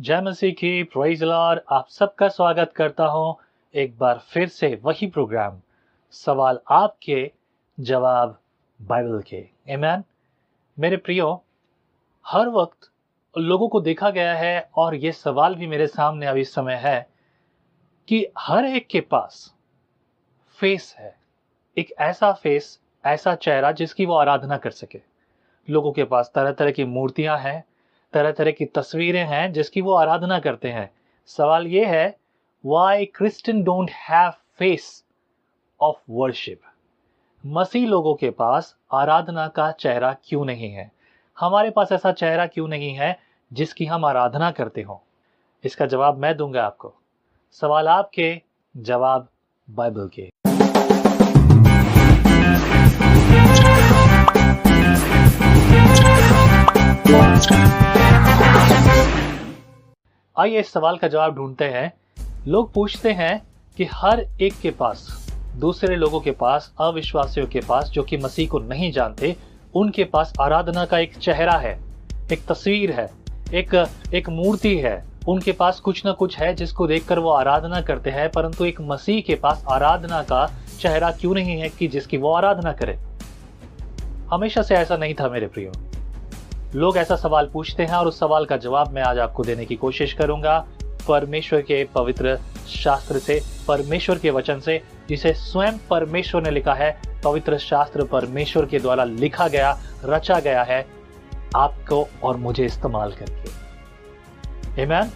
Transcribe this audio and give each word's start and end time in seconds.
जय 0.00 0.20
मसीह 0.20 0.52
की 0.52 0.82
प्रोइज 0.82 1.22
लॉर्ड 1.22 1.60
आप 1.70 1.86
सबका 1.88 2.28
स्वागत 2.28 2.72
करता 2.76 3.04
हूँ। 3.04 3.36
एक 3.74 3.98
बार 3.98 4.18
फिर 4.18 4.48
से 4.48 4.80
वही 4.82 5.06
प्रोग्राम 5.06 5.60
सवाल 6.10 6.58
आपके, 6.70 7.30
जवाब 7.80 8.38
बाइबल 8.82 9.22
के। 9.30 9.48
एमैन 9.68 10.04
मेरे 10.78 10.96
प्रियो, 10.96 11.44
हर 12.26 12.48
वक्त 12.48 12.90
लोगों 13.38 13.68
को 13.68 13.80
देखा 13.80 14.10
गया 14.10 14.34
है 14.34 14.68
और 14.76 14.94
ये 14.94 15.12
सवाल 15.12 15.54
भी 15.54 15.66
मेरे 15.66 15.86
सामने 15.86 16.26
अभी 16.26 16.44
समय 16.44 16.74
है 16.74 17.08
कि 18.08 18.26
हर 18.38 18.64
एक 18.64 18.86
के 18.86 19.00
पास 19.00 19.54
फेस 20.58 20.94
है, 20.98 21.14
एक 21.76 21.92
ऐसा 21.98 22.32
फेस, 22.32 22.78
ऐसा 23.04 23.34
चेहरा 23.34 23.72
जिसकी 23.72 24.06
वो 24.06 24.14
आराधना 24.14 24.56
कर 24.56 24.70
सके। 24.70 25.00
लोगों 25.68 25.92
के 25.92 26.04
पास 26.04 26.30
तरह 26.34 26.52
तरह 26.52 26.70
की 26.70 26.84
मूर्तियाँ 26.84 27.38
हैं 27.38 27.64
तरह 28.12 28.32
तरह 28.32 28.50
की 28.50 28.64
तस्वीरें 28.64 29.24
हैं 29.24 29.52
जिसकी 29.52 29.80
वो 29.80 29.94
आराधना 29.94 30.38
करते 30.38 30.68
हैं। 30.68 30.90
सवाल 31.26 31.66
ये 31.66 31.84
है 31.84 32.16
why 32.64 33.04
Christian 33.04 33.62
don't 33.62 33.90
have 33.90 34.30
face 34.58 35.04
of 35.80 36.00
worship 36.10 36.60
मसीह 37.44 37.86
लोगों 37.88 38.14
के 38.14 38.30
पास 38.30 38.76
आराधना 38.92 39.48
का 39.48 39.70
चेहरा 39.72 40.16
क्यों 40.24 40.44
नहीं 40.44 40.72
है? 40.72 40.90
हमारे 41.38 41.70
पास 41.70 41.92
ऐसा 41.92 42.12
चेहरा 42.12 42.46
क्यों 42.46 42.68
नहीं 42.68 42.94
है 42.94 43.25
जिसकी 43.52 43.86
हम 43.86 44.04
आराधना 44.04 44.50
करते 44.50 44.82
हो। 44.82 45.02
इसका 45.64 45.86
जवाब 45.86 46.18
मैं 46.18 46.36
दूँगा 46.36 46.64
आपको। 46.64 46.94
सवाल 47.52 47.88
आपके, 47.88 48.42
जवाब 48.76 49.28
बाइबल 49.70 50.10
के। 50.14 50.30
आइए 60.38 60.60
इस 60.60 60.72
सवाल 60.72 60.96
का 60.96 61.08
जवाब 61.08 61.34
ढूंढते 61.34 61.64
हैं। 61.64 61.92
लोग 62.46 62.72
पूछते 62.72 63.12
हैं 63.12 63.46
कि 63.76 63.84
हर 63.84 64.26
एक 64.40 64.54
के 64.62 64.70
पास, 64.70 65.26
दूसरे 65.56 65.96
लोगों 65.96 66.20
के 66.20 66.30
पास, 66.30 66.74
अविश्वासियों 66.80 67.46
के 67.46 67.60
पास, 67.60 67.90
जो 67.90 68.02
कि 68.02 68.16
मसीह 68.16 68.48
को 68.48 68.58
नहीं 68.58 68.92
जानते, 68.92 69.36
उनके 69.74 70.04
पास 70.04 70.32
आराधना 70.40 70.86
का 70.86 70.98
एक 70.98 71.16
चेहरा 71.16 71.56
है, 71.56 71.80
एक 72.32 72.46
तस्वीर 72.46 73.00
है। 73.00 73.25
एक 73.54 73.74
एक 74.14 74.28
मूर्ति 74.28 74.76
है। 74.78 75.04
उनके 75.28 75.52
पास 75.52 75.80
कुछ 75.80 76.04
ना 76.06 76.12
कुछ 76.12 76.38
है 76.38 76.54
जिसको 76.54 76.86
देखकर 76.86 77.18
वो 77.18 77.30
आराधना 77.30 77.80
करते 77.80 78.10
हैं, 78.10 78.30
परंतु 78.30 78.64
एक 78.64 78.80
मसीह 78.80 79.20
के 79.20 79.34
पास 79.34 79.64
आराधना 79.68 80.22
का 80.22 80.50
चेहरा 80.80 81.10
क्यों 81.10 81.34
नहीं 81.34 81.60
है 81.60 81.68
कि 81.68 81.88
जिसकी 81.88 82.16
वो 82.16 82.32
आराधना 82.32 82.72
करे? 82.72 82.98
हमेशा 84.32 84.62
से 84.62 84.74
ऐसा 84.74 84.96
नहीं 84.96 85.14
था 85.14 85.28
मेरे 85.28 85.46
प्रियो। 85.46 85.72
लोग 86.74 86.96
ऐसा 86.96 87.16
सवाल 87.16 87.50
पूछते 87.52 87.82
हैं 87.82 87.94
और 87.94 88.06
उस 88.06 88.18
सवाल 88.18 88.44
का 88.44 88.56
जवाब 88.56 88.92
मैं 88.92 89.02
आज 89.02 89.18
आपको 89.18 89.44
देने 89.44 89.64
की 89.64 89.76
कोशिश 89.76 90.12
करूँगा। 90.12 90.66
परमेश्वर 91.08 91.62
के 91.62 91.84
पवित्र 91.94 92.38
शास्त्र 92.68 93.18
से, 93.18 93.40
परमेश्वर 93.68 94.18
के 94.18 94.30
वचन 94.30 94.60
से, 94.60 94.82
जिसे 95.08 95.32
स्वयं 95.32 95.72
परमेश्वर 95.90 96.42
ने 96.42 96.50
लिखा 96.50 96.74
है, 96.74 97.00
पवित्र 97.24 97.58
शास्त्र 97.58 98.04
परमेश्वर 98.04 98.66
के 98.66 98.78
द्वारा 98.78 99.04
लिखा 99.04 99.48
गया, 99.48 99.78
रचा 100.04 100.40
गया 100.40 100.62
है। 100.62 100.86
आपको 101.56 102.08
और 102.22 102.36
मुझे 102.36 102.64
इस्तेमाल 102.64 103.12
करके। 103.12 104.86
Amen? 104.86 105.08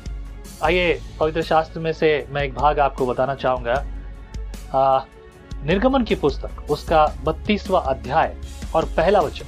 आइए, 0.65 1.01
पवित्र 1.21 1.43
शास्त्र 1.43 1.81
में 1.81 1.93
से 1.93 2.27
मैं 2.31 2.43
एक 2.43 2.55
भाग 2.55 2.79
आपको 2.79 3.07
बताना 3.07 3.35
चाहूँगा। 3.35 3.85
निर्गमन 5.65 6.05
की 6.05 6.15
पुस्तक, 6.15 6.71
उसका 6.71 7.07
बत्तीसवा 7.25 7.81
अध्याय 7.81 8.37
और 8.75 8.85
पहला 8.85 9.21
वचन। 9.21 9.45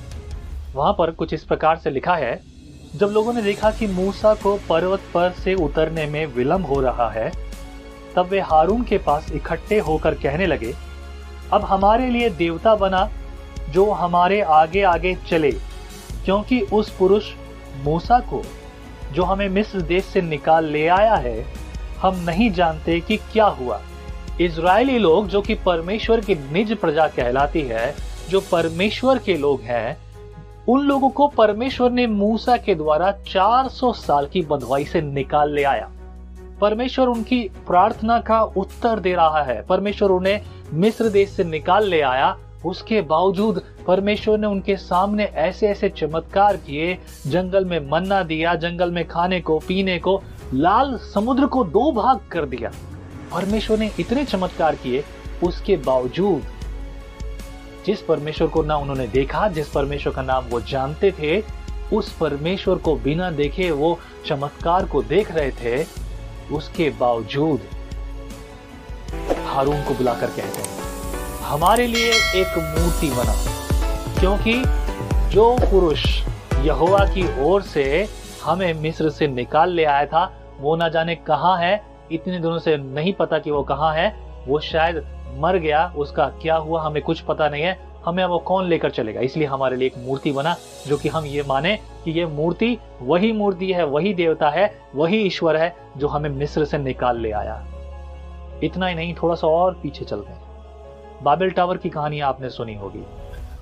वहाँ 0.74 0.92
पर 0.92 1.10
कुछ 1.10 1.34
इस 1.34 1.44
प्रकार 1.44 1.78
से 1.78 1.90
लिखा 1.90 2.14
है, 2.14 2.40
जब 2.96 3.06
लोगों 3.06 3.32
ने 3.32 3.42
देखा 3.42 3.70
कि 3.70 3.86
मूसा 3.86 4.34
को 4.34 4.56
पर्वत 4.68 5.00
पर 5.14 5.30
से 5.32 5.54
उतरने 5.54 6.06
में 6.06 6.26
विलंब 6.26 6.66
हो 6.66 6.80
रहा 6.80 7.10
है, 7.10 7.32
तब 8.16 8.26
वे 8.26 8.40
हारून 8.40 8.82
के 8.82 8.98
पास 8.98 9.30
इकट्ठे 9.32 9.78
होकर 9.78 10.14
कहने 10.14 10.46
लगे, 10.46 10.74
अब 11.52 11.64
हमारे 11.64 12.10
लिए 12.10 12.30
देवता 12.30 12.74
बना, 12.74 13.08
जो 13.70 13.90
हमारे 13.90 14.40
आगे 14.40 14.82
आगे 14.82 15.14
चले। 15.28 15.52
क्योंकि 16.24 16.60
उस 16.60 16.90
पुरुष 16.90 17.24
मूसा 17.84 18.18
को, 18.20 18.42
जो 19.12 19.22
हमें 19.22 19.48
मिस्र 19.48 19.80
देश 19.80 20.04
से 20.04 20.22
निकाल 20.22 20.64
ले 20.64 20.88
आया 20.88 21.14
है, 21.14 21.46
हम 21.98 22.16
नहीं 22.16 22.52
जानते 22.52 23.00
कि 23.00 23.16
क्या 23.16 23.46
हुआ। 23.46 23.80
इज़राइली 24.40 24.98
लोग, 24.98 25.28
जो 25.28 25.42
कि 25.42 25.54
परमेश्वर 25.54 26.20
की 26.20 26.34
निज 26.34 26.76
प्रजा 26.76 27.08
कहलाती 27.08 27.62
है, 27.62 27.94
जो 28.30 28.40
परमेश्वर 28.40 29.18
के 29.18 29.36
लोग 29.36 29.60
हैं, 29.60 29.98
उन 30.68 30.80
लोगों 30.80 31.10
को 31.10 31.28
परमेश्वर 31.28 31.90
ने 31.90 32.06
मूसा 32.06 32.56
के 32.56 32.74
द्वारा 32.74 33.12
400 33.12 33.92
साल 33.92 34.26
की 34.26 34.42
बंधुआई 34.42 34.84
से 34.84 35.00
निकाल 35.00 35.52
ले 35.52 35.64
आया। 35.64 35.90
परमेश्वर 36.60 37.06
उनकी 37.06 37.50
प्रार्थना 37.66 38.20
का 38.20 38.42
उत्तर 38.42 39.00
दे 39.00 39.14
रहा 39.14 39.42
है। 39.42 39.62
परमेश्वर 39.62 40.10
उन्हें 40.10 40.42
मिस्र 40.72 41.08
देश 41.08 41.28
से 41.28 41.44
निकाल 41.44 41.88
ले 41.88 42.00
आया। 42.00 42.38
उसके 42.64 43.00
बावजूद 43.00 43.62
परमेश्वर 43.86 44.38
ने 44.38 44.46
उनके 44.46 44.76
सामने 44.76 45.24
ऐसे 45.24 45.68
ऐसे 45.68 45.88
चमत्कार 45.88 46.56
किए, 46.56 46.98
जंगल 47.26 47.64
में 47.64 47.90
मन्ना 47.90 48.22
दिया, 48.22 48.54
जंगल 48.54 48.90
में 48.90 49.08
खाने 49.08 49.40
को, 49.40 49.58
पीने 49.58 49.98
को, 49.98 50.22
लाल 50.54 50.98
समुद्र 51.14 51.46
को 51.46 51.64
दो 51.64 51.92
भाग 51.92 52.20
कर 52.32 52.46
दिया। 52.46 52.70
परमेश्वर 53.32 53.78
ने 53.78 53.90
इतने 54.00 54.24
चमत्कार 54.24 54.74
किए, 54.74 55.04
उसके 55.42 55.76
बावजूद 55.76 56.42
जिस 57.86 58.02
परमेश्वर 58.02 58.48
को 58.48 58.62
ना 58.62 58.76
उन्होंने 58.76 59.06
देखा, 59.06 59.48
जिस 59.48 59.68
परमेश्वर 59.68 60.12
का 60.12 60.22
नाम 60.22 60.44
वो 60.44 60.60
जानते 60.60 61.12
थे, 61.12 61.42
उस 61.92 62.12
परमेश्वर 62.12 62.76
को 62.76 62.94
बिना 62.96 63.30
देखे 63.30 63.70
वो 63.70 63.98
चमत्कार 64.26 64.86
को 64.86 65.02
देख 65.02 65.32
रहे 65.32 65.50
थे, 65.50 65.86
उसके 66.54 66.90
बावजूद 66.90 67.60
हारून 69.46 69.82
को 69.82 69.94
बुलाकर 69.94 70.26
कहते 70.26 70.62
हैं। 70.62 70.71
हमारे 71.44 71.86
लिए 71.86 72.12
एक 72.12 72.46
मूर्ति 72.46 73.10
बना। 73.10 73.32
क्योंकि 74.20 74.62
जो 75.30 75.56
पुरुष 75.60 76.22
यहोवा 76.60 76.98
की 76.98 77.42
ओर 77.42 77.62
से 77.62 78.08
हमें 78.44 78.74
मिस्र 78.74 79.10
से 79.10 79.28
निकाल 79.28 79.70
ले 79.70 79.84
आया 79.84 80.06
था, 80.06 80.32
वो 80.60 80.76
ना 80.76 80.88
जाने 80.88 81.14
कहाँ 81.14 81.58
है, 81.58 81.84
इतने 82.12 82.34
दिनों 82.34 82.58
से 82.58 82.76
नहीं 82.76 83.12
पता 83.12 83.38
कि 83.38 83.50
वो 83.50 83.62
कहाँ 83.62 83.94
है, 83.94 84.16
वो 84.48 84.60
शायद 84.60 85.06
मर 85.38 85.56
गया, 85.56 85.94
उसका 85.96 86.26
क्या 86.26 86.56
हुआ, 86.56 86.82
हमें 86.82 87.02
कुछ 87.02 87.20
पता 87.20 87.48
नहीं 87.48 87.62
है। 87.62 87.92
हमें 88.06 88.24
वो 88.24 88.38
कौन 88.38 88.66
लेकर 88.66 88.90
चलेगा? 88.90 89.20
इसलिए 89.20 89.46
हमारे 89.46 89.76
लिए 89.76 89.86
एक 89.86 89.94
मूर्ति 89.98 90.32
बना, 90.32 90.56
जो 90.86 90.96
कि 90.96 91.08
हम 91.08 91.24
ये 91.24 91.44
माने 91.48 91.78
कि 92.04 92.10
ये 92.10 92.26
मूर्ति 92.26 92.78
वही 93.02 93.32
मूर्ति 93.32 93.72
है, 93.72 93.86
वही 93.86 94.14
देवता 94.14 94.50
है, 94.50 94.78
वही 94.94 95.16
ईश्वर 95.16 95.56
है, 95.56 95.76
जो 95.96 96.08
हमें 96.08 96.30
मिस्र 96.30 96.64
से 96.64 96.78
निकाल 96.78 97.20
ले 97.20 97.30
आया। 97.30 97.66
इतना 98.64 98.86
ही 98.86 98.94
नहीं, 98.94 99.14
थोड़ा 99.14 99.34
सा 99.34 99.46
और 99.46 99.74
पीछे 99.74 100.04
चलते 100.04 100.32
हैं। 100.32 100.41
बाबेल 101.22 101.50
टावर 101.50 101.76
की 101.76 101.88
कहानी 101.88 102.20
आपने 102.20 102.50
सुनी 102.50 102.74
होगी। 102.74 103.04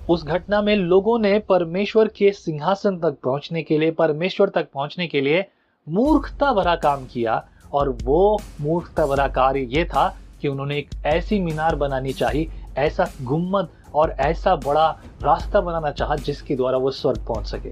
उस 0.09 0.25
घटना 0.25 0.62
में 0.62 0.76
लोगों 0.76 1.19
ने 1.19 1.38
परमेश्वर 1.38 2.09
के 2.09 2.32
सिंहासन 2.32 2.98
तक 2.98 3.16
पहुँचने 3.25 3.62
के 3.62 3.78
लिए, 3.78 3.91
परमेश्वर 3.91 4.48
तक 4.48 4.69
पहुँचने 4.75 5.06
के 5.06 5.21
लिए 5.21 5.44
मूर्खता 5.88 6.53
भरा 6.53 6.75
काम 6.76 7.06
किया 7.06 7.44
और 7.72 7.88
वो 8.03 8.41
मूर्खता 8.60 9.06
भरा 9.06 9.28
कार्य 9.28 9.60
ये 9.60 9.84
था 9.84 10.16
कि 10.41 10.48
उन्होंने 10.48 10.78
एक 10.78 10.91
ऐसी 11.06 11.41
मीनार 11.41 11.76
बनानी 11.76 12.12
चाहिए, 12.12 12.50
ऐसा 12.78 13.09
गुम्मद 13.22 13.69
और 13.94 14.10
ऐसा 14.10 14.56
बड़ा 14.56 14.88
रास्ता 15.22 15.60
बनाना 15.60 15.91
चाहा 15.91 16.16
जिसके 16.16 16.56
द्वारा 16.56 16.78
वो 16.78 16.91
स्वर्ग 16.91 17.25
पहुँच 17.27 17.47
सके। 17.47 17.71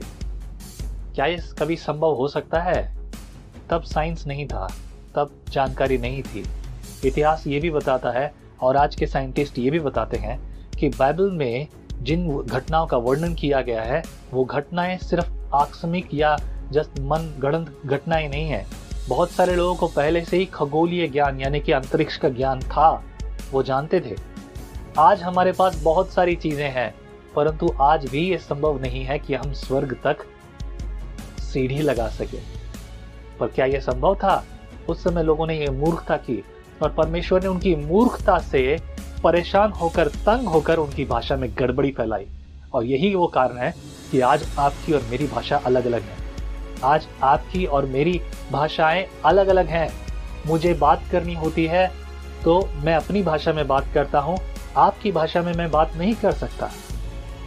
क्या 1.14 1.26
ये 1.26 1.38
कभी 1.58 1.76
संभव 1.76 2.14
हो 2.14 2.28
सकता 2.28 2.60
है? 2.60 2.98
तब 3.70 3.82
साइंस 3.82 4.26
नहीं 4.26 4.46
था, 4.46 4.68
तब 5.14 5.30
जानकारी 5.48 5.98
नहीं 5.98 6.22
थी। 6.22 6.44
इतिहास 7.04 7.46
ये 7.46 7.60
भी 7.60 7.70
बताता 7.70 8.10
है 8.10 8.32
और 8.62 8.76
आज 8.76 8.94
के 8.94 9.06
साइंटिस्ट 9.06 9.58
ये 9.58 9.70
भी 9.70 9.80
बताते 9.80 10.16
हैं 10.16 10.66
कि 10.70 10.88
बाइबल 10.88 11.30
में 11.30 11.68
जिन 12.02 12.42
घटनाओं 12.42 12.86
का 12.86 12.96
वर्णन 12.96 13.34
किया 13.34 13.60
गया 13.60 13.82
है, 13.82 14.02
वो 14.32 14.44
घटनाएँ 14.44 14.98
सिर्फ़ 14.98 15.30
आकस्मिक 15.54 16.08
या 16.14 16.36
जस्ट 16.70 17.00
मन 17.00 17.34
गणत 17.38 17.80
घटनाएँ 17.86 18.28
नहीं 18.28 18.48
है। 18.48 18.66
बहुत 19.08 19.30
सारे 19.30 19.56
लोगों 19.56 19.74
को 19.74 19.86
पहले 19.86 20.24
से 20.24 20.36
ही 20.36 20.46
खगोलीय 20.46 21.08
ज्ञान, 21.08 21.40
यानी 21.40 21.60
कि 21.60 21.72
अंतरिक्ष 21.72 22.16
का 22.16 22.28
ज्ञान 22.28 22.60
था, 22.60 23.04
वो 23.52 23.62
जानते 23.62 24.00
थे। 24.00 24.16
आज 24.98 25.22
हमारे 25.22 25.52
पास 25.52 25.82
बहुत 25.82 26.10
सारी 26.10 26.36
चीज़ें 26.36 26.70
हैं, 26.70 26.94
परंतु 27.36 27.74
आज 27.80 28.10
भी 28.10 28.30
ये 28.30 28.38
संभव 28.38 28.80
नहीं 28.80 29.04
है 29.04 29.18
कि 29.18 29.34
हम 29.34 29.52
स्वर्ग 29.52 29.96
तक 30.06 30.16
सीढ़ी 31.40 31.78
लगा 31.78 32.08
सके। 32.08 32.38
पर 33.40 33.46
क्या 33.46 33.66
यह 33.66 33.80
संभव 33.80 34.14
था? 34.14 34.44
उस 34.88 35.04
समय 35.04 35.22
लोगों 35.22 35.46
ने 35.46 35.58
यह 35.58 35.70
मूर्खता 35.70 36.16
की 36.16 36.44
और 36.82 36.90
परमेश्वर 36.90 37.42
ने 37.42 37.48
उनकी 37.48 37.74
मूर्खता 37.76 38.38
से 38.38 38.78
परेशान 39.24 39.70
होकर, 39.70 40.08
तंग 40.08 40.48
होकर 40.48 40.76
उनकी 40.76 41.04
भाषा 41.04 41.36
में 41.36 41.50
गड़बड़ी 41.58 41.90
फैलाई। 41.90 42.26
और 42.74 42.84
यही 42.84 43.14
वो 43.14 43.26
कारण 43.26 43.56
है 43.56 43.74
कि 44.10 44.20
आज 44.20 44.44
आपकी 44.58 44.92
और 44.92 45.02
मेरी 45.10 45.26
भाषा 45.26 45.56
अलग 45.56 45.86
अलग 45.86 46.02
है। 46.02 46.16
आज 46.84 47.06
आपकी 47.22 47.64
और 47.66 47.86
मेरी 47.86 48.20
भाषाएँ 48.52 49.06
अलग 49.24 49.48
अलग 49.48 49.66
हैं। 49.66 49.88
मुझे 50.46 50.74
बात 50.74 51.02
करनी 51.12 51.34
होती 51.34 51.64
है 51.66 51.86
तो 52.44 52.60
मैं 52.76 52.94
अपनी 52.94 53.22
भाषा 53.22 53.52
में 53.52 53.66
बात 53.68 53.86
करता 53.94 54.18
हूँ। 54.18 54.38
आपकी 54.76 55.12
भाषा 55.12 55.42
में 55.42 55.52
मैं 55.52 55.70
बात 55.70 55.96
नहीं 55.96 56.14
कर 56.14 56.32
सकता। 56.32 56.70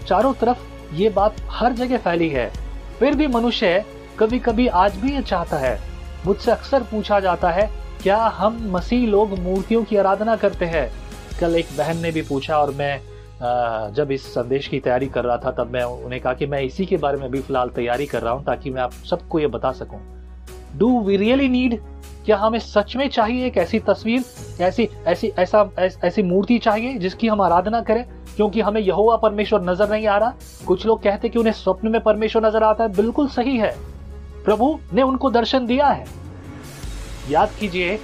चारों 0.07 0.33
तरफ़ 0.33 0.93
ये 0.93 1.09
बात 1.09 1.35
हर 1.49 1.73
जगह 1.73 1.97
फैली 1.97 2.29
है। 2.29 2.51
फिर 2.99 3.15
भी 3.15 3.27
मनुष्य 3.27 3.83
कभी 4.19 4.39
कभी 4.39 4.67
आज 4.67 4.95
भी 4.95 5.13
ये 5.13 5.21
चाहता 5.21 5.57
है। 5.57 5.79
मुझसे 6.25 6.51
अक्सर 6.51 6.83
पूछा 6.83 7.19
जाता 7.19 7.49
है 7.49 7.69
क्या 8.03 8.17
हम 8.35 8.57
मसीह 8.71 9.07
लोग 9.07 9.37
मूर्तियों 9.39 9.83
की 9.83 9.95
आराधना 9.95 10.35
करते 10.35 10.65
हैं? 10.65 10.89
कल 11.39 11.55
एक 11.55 11.65
बहन 11.77 11.97
ने 11.97 12.11
भी 12.11 12.21
पूछा 12.21 12.57
और 12.57 12.71
मैं 12.75 12.99
जब 13.95 14.11
इस 14.11 14.25
संदेश 14.33 14.67
की 14.67 14.79
तैयारी 14.79 15.07
कर 15.07 15.23
रहा 15.25 15.37
था 15.37 15.51
तब 15.53 15.71
मैं 15.73 15.83
उन्हें 15.83 16.21
कहा 16.21 16.33
कि 16.33 16.45
मैं 16.45 16.61
इसी 16.61 16.85
के 16.85 16.97
बारे 16.97 17.17
में 17.17 17.29
भी 17.31 17.39
फ़िलहाल 17.41 17.69
तैयारी 17.69 18.05
कर 18.05 18.21
रहा 18.21 18.33
हूँ 18.33 18.43
ताकि 18.45 18.69
मैं 18.69 18.81
आप 18.81 18.91
सबको 19.09 19.39
ये 19.39 19.47
बता 19.47 19.71
सकूँ। 19.71 19.99
डू 20.77 20.99
वी 21.01 21.17
रियली 21.17 21.47
नीड 21.49 21.79
क्या 22.25 22.37
हमें 22.37 22.57
सच 22.59 22.95
में 22.95 23.07
चाहिए 23.09 23.45
एक 23.47 23.57
ऐसी 23.57 23.79
तस्वीर 23.79 24.23
ऐसी 24.61 24.87
ऐसी 25.07 25.27
ऐसा 25.39 25.69
ऐस, 25.79 25.97
ऐसी 26.03 26.23
मूर्ति 26.23 26.57
चाहिए 26.59 26.97
जिसकी 26.97 27.27
हम 27.27 27.41
आराधना 27.41 27.81
करें? 27.81 28.03
क्योंकि 28.35 28.61
हमें 28.61 28.81
यहोवा 28.81 29.15
परमेश्वर 29.17 29.61
नज़र 29.61 29.89
नहीं 29.89 30.07
आ 30.07 30.17
रहा। 30.17 30.33
कुछ 30.67 30.85
लोग 30.85 31.01
कहते 31.03 31.29
कि 31.29 31.39
उन्हें 31.39 31.53
स्वप्न 31.53 31.87
में 31.87 32.01
परमेश्वर 32.01 32.45
नज़र 32.45 32.63
आता 32.63 32.83
है। 32.83 32.93
बिल्कुल 32.95 33.27
सही 33.29 33.57
है। 33.57 33.75
प्रभु 34.45 34.77
ने 34.93 35.01
उनको 35.01 35.29
दर्शन 35.29 35.65
दिया 35.65 35.87
है। 35.87 36.05
याद 37.31 37.51
कीजिए 37.59 37.99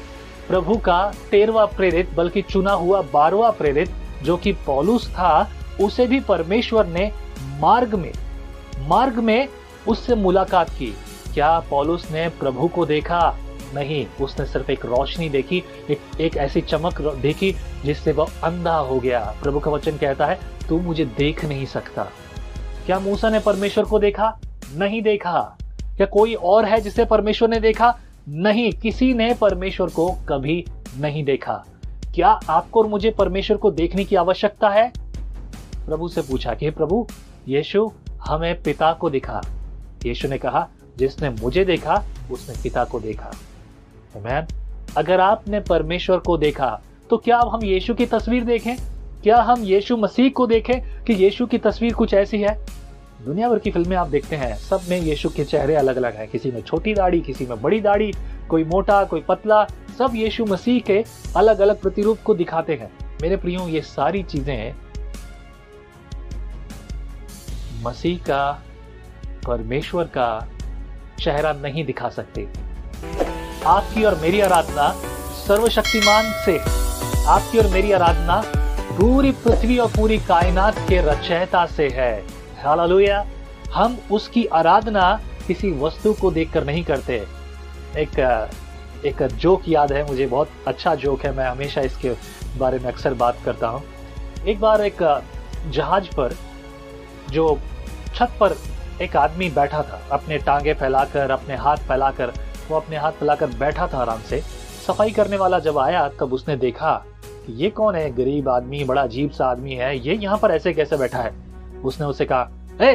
प्रभु 0.48 0.78
का 0.78 1.12
तेरवा 1.32 1.66
प्रेरित 1.66 2.14
बल्कि 2.16 2.42
चुना 2.42 2.72
हुआ 2.72 3.02
बारवा 3.14 3.50
प्रेरित 3.52 3.92
जो 4.24 4.38
कि 4.38 4.52
पौलुस 4.52 5.10
था 5.10 5.50
उसे 5.82 6.08
भी 6.08 6.20
परमेश्वर 6.20 6.86
ने 6.86 7.12
मार्ग 7.60 7.96
में 7.96 8.14
मार्ग 8.80 9.20
में 9.20 9.48
उससे 9.88 10.16
मुलाकात 10.16 10.70
की। 10.70 10.96
क्या 11.34 11.60
पौलुस 11.60 12.12
ने 12.12 12.30
प्रभु 12.30 12.68
को 12.68 12.86
देखा? 12.86 13.36
नहीं 13.76 14.06
उसने 14.22 14.46
सिर्फ़ 14.46 14.72
एक 14.72 14.86
रोशनी 14.86 15.30
देखी 15.30 15.64
एक, 15.90 16.00
एक 16.22 16.38
ऐसी 16.38 16.62
चमक 16.62 17.02
देखी 17.02 17.56
जिससे 17.86 18.12
वह 18.12 18.28
अंधा 18.44 18.76
हो 18.76 19.00
गया। 19.00 19.36
प्रभु 19.44 19.60
का 19.60 19.72
वचन 19.72 19.98
कहता 19.98 20.26
है 20.26 20.40
तू 20.70 20.80
मुझे 20.80 21.06
देख 21.06 21.46
नहीं 21.46 21.66
सकता। 21.66 22.04
क्या 22.86 23.00
मूसा 23.00 23.30
ने 23.30 23.40
परमेश्वर 23.40 23.84
को 23.84 24.00
देखा? 24.00 24.40
नहीं 24.78 25.02
देखा। 25.02 25.58
क्या 25.98 26.06
कोई 26.06 26.34
और 26.34 26.66
है 26.66 26.82
जिसे 26.82 27.06
परमेश्वर 27.06 27.50
ने 27.50 27.60
देखा? 27.60 27.98
नहीं, 28.30 28.72
किसी 28.72 29.14
ने 29.14 29.34
परमेश्वर 29.34 29.90
को 29.90 30.08
कभी 30.30 30.66
नहीं 31.00 31.24
देखा। 31.24 31.54
क्या 32.16 32.28
आपको 32.50 32.82
और 32.82 32.88
मुझे 32.88 33.12
परमेश्वर 33.12 33.58
को 33.58 33.72
देखने 33.72 34.04
की 34.06 34.16
आवश्यकता 34.16 34.70
है? 34.70 34.92
प्रभु 35.86 36.08
से 36.08 36.22
पूछा 36.22 36.54
कि 36.54 36.70
प्रभु, 36.70 37.08
यीशु 37.48 37.92
हमें 38.22 38.62
पिता 38.64 38.92
को 38.94 39.10
दिखा। 39.10 39.42
यीशु 40.06 40.28
ने 40.28 40.38
कहा, 40.38 40.68
जिसने 40.98 41.30
मुझे 41.30 41.66
देखा, 41.66 42.04
उसने 42.32 42.56
पिता 42.64 42.84
को 42.84 43.00
देखा। 43.00 43.32
मैन 44.18 44.48
अगर 44.98 45.20
आपने 45.20 45.60
परमेश्वर 45.60 46.18
को 46.18 46.38
देखा 46.38 46.80
तो 47.10 47.18
क्या 47.18 47.38
अब 47.38 47.48
हम 47.48 47.64
यीशु 47.64 47.94
की 47.94 48.06
तस्वीर 48.06 48.44
देखें? 48.44 48.76
क्या 49.24 49.42
हम 49.42 49.64
यीशु 49.64 49.98
मसीह 49.98 50.30
को 50.30 50.48
देखें 50.48 51.04
कि 51.04 51.14
यीशु 51.14 51.46
की 51.46 51.58
तस्वीर 51.58 51.94
कुछ 51.94 52.14
ऐसी 52.14 52.42
है? 52.42 52.58
दुनिया 53.26 53.48
भर 53.50 53.60
की 53.60 53.72
फ़िल्में 53.72 53.96
आप 53.98 54.08
देखते 54.08 54.36
हैं। 54.36 54.56
सब 54.56 54.82
में 54.90 55.00
यीशु 55.00 55.30
के 55.30 55.44
चेहरे 55.44 55.76
अलग 55.76 55.96
अलग 55.96 56.16
हैं। 56.16 56.28
किसी 56.28 56.52
में 56.52 56.62
छोटी 56.62 56.94
दाढ़ी, 56.94 57.22
किसी 57.22 57.46
में 57.46 57.62
बड़ी 57.62 57.80
दाढ़ी, 57.82 58.12
कोई 58.50 58.64
मोटा, 58.64 59.04
कोई 59.04 59.22
पतला। 59.22 59.64
सब 59.98 60.12
यीशु 60.16 60.46
मसीह 60.46 60.80
के 60.80 61.04
अलग 61.36 61.60
अलग 61.60 61.82
प्रतिरूप 61.82 62.20
को 62.26 62.36
दिखाते 62.36 62.74
हैं। 62.74 62.92
मेरे 63.22 63.38
प्रियो, 63.38 63.68
ये 63.68 63.82
सारी 63.82 64.24
चीज़ें 64.24 64.74
मसीह 67.84 68.18
का, 68.18 68.52
परमेश्वर 69.48 70.04
का 70.04 70.48
चेहरा 71.20 71.54
नहीं 71.54 71.86
दिखा 71.86 72.10
सकते। 72.10 72.48
आपकी 73.66 74.04
और 74.04 74.20
मेरी 74.22 74.40
आराधना 74.42 74.90
सर्वशक्तिमान 75.48 76.32
से, 76.46 76.58
आपकी 77.28 77.58
और 77.58 77.68
मेरी 77.68 77.92
आराधना 77.92 78.42
पूरी 78.92 79.32
पृथ्वी 79.32 79.78
और 79.78 79.88
पूरी 79.88 80.18
कायनात 80.18 80.80
के 80.90 81.02
रचयता 81.02 81.66
से 81.66 81.90
है। 81.90 82.37
हालेलुया। 82.58 83.26
हम 83.74 83.98
उसकी 84.12 84.46
आराधना 84.46 85.20
किसी 85.48 85.72
वस्तु 85.80 86.14
को 86.14 86.32
देखकर 86.32 86.64
नहीं 86.64 86.84
करते। 86.84 87.16
एक 87.98 88.20
एक 89.06 89.22
जोक 89.24 89.68
याद 89.70 89.92
है, 89.92 90.06
मुझे 90.08 90.26
बहुत 90.28 90.50
अच्छा 90.68 90.96
जोक 90.96 91.26
है, 91.26 91.36
मैं 91.36 91.46
हमेशा 91.46 91.82
इसके 91.82 92.12
बारे 92.58 92.80
में 92.80 92.86
अक्सर 92.86 93.14
बात 93.14 93.38
करता 93.46 93.68
हूँ। 93.68 93.84
एक 94.48 94.60
बार 94.60 94.82
एक 94.82 95.04
जहाज़ 95.70 96.08
पर, 96.16 96.36
जो 97.32 97.60
छत 98.16 98.38
पर 98.40 98.56
एक 99.02 99.16
आदमी 99.18 99.50
बैठा 99.50 99.82
था, 99.82 100.02
अपने 100.12 100.38
टांगे 100.38 100.74
फैलाकर, 100.74 101.32
अपने 101.32 101.56
हाथ 101.56 101.78
फैलाकर, 101.78 102.34
वो 102.70 102.76
अपने 102.78 102.98
हाथ 102.98 103.12
फैलाकर 103.12 103.48
बैठा 103.60 103.88
था 103.88 103.98
आराम 103.98 104.22
से। 104.22 104.42
सफ़ाई 104.88 105.12
करने 105.12 105.38
वाला 105.38 105.60
जब 105.60 105.78
आया, 105.78 106.08
तब 106.10 106.34
उसने 106.34 106.56
देखा 106.56 106.94
कि 107.20 107.54
ये 107.54 107.70
कौन 107.70 107.96
है? 107.96 108.10
गरीब 108.16 108.50
आदमी, 108.50 108.84
बड़ा 108.84 109.02
अजीब 109.02 109.32
सा 109.32 109.46
आदमी 109.46 109.74
है। 109.74 109.98
ये 110.00 110.16
यहाँ 110.16 110.38
पर 110.38 110.52
ऐसे 110.52 110.74
कैसे 110.74 110.98
बैठा 110.98 111.20
है? 111.20 111.47
उसने 111.86 112.06
उसे 112.06 112.26
कहा 112.26 112.50
ए, 112.82 112.94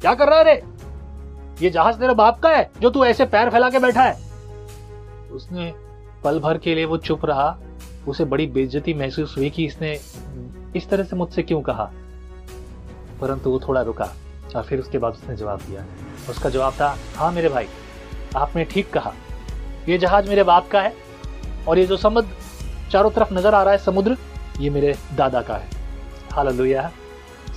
क्या 0.00 0.14
कर 0.14 0.28
रहा 0.28 0.38
है 0.38 0.44
रे? 0.44 0.62
ये 1.60 1.70
जहाज़ 1.70 1.98
तेरे 1.98 2.14
बाप 2.14 2.38
का 2.40 2.50
है 2.50 2.70
जो 2.80 2.90
तू 2.90 3.04
ऐसे 3.04 3.24
पैर 3.26 3.50
फैला 3.50 3.70
के 3.70 3.78
बैठा 3.78 4.02
है? 4.02 4.16
उसने 5.32 5.72
पल 6.24 6.38
भर 6.40 6.58
के 6.58 6.74
लिए 6.74 6.84
वो 6.84 6.96
चुप 6.98 7.24
रहा। 7.24 7.56
उसे 8.08 8.24
बड़ी 8.24 8.46
बेइज्जती 8.46 8.94
महसूस 8.94 9.36
हुई 9.38 9.50
कि 9.50 9.64
इसने 9.64 9.92
इस 10.76 10.88
तरह 10.90 11.04
से 11.04 11.16
मुझसे 11.16 11.42
क्यों 11.42 11.60
कहा। 11.62 11.90
परंतु 13.20 13.50
वो 13.50 13.60
थोड़ा 13.60 13.82
रुका 13.82 14.08
और 14.56 14.62
फिर 14.62 14.80
उसके 14.80 14.98
बाद 14.98 15.12
उसने 15.12 15.36
जवाब 15.36 15.60
दिया। 15.60 15.84
उसका 16.30 16.50
जवाब 16.50 16.72
था 16.72 16.96
हाँ 17.16 17.30
मेरे 17.32 17.48
भाई 17.48 17.66
आपने 18.36 18.64
ठीक 18.64 18.92
कहा। 18.92 19.12
ये 19.88 19.98
जहाज़ 19.98 20.28
मेरे 20.28 20.42
बाप 20.42 20.68
का 20.70 20.80
है 20.80 20.94
और 21.68 21.78
ये 21.78 21.86
जो 21.86 21.96
समुद्र 21.96 22.90
चारों 22.90 23.10
तरफ़ 23.10 23.34
नज़र 23.34 23.54
आ 23.54 23.62
रहा 23.62 23.72
है 23.72 23.78
समुद्र 23.78 24.16
ये 24.60 24.70
मेरे 24.70 24.94
दादा 25.16 25.42
का 25.42 25.54
है। 25.54 25.68
हालेलुया। 26.32 26.90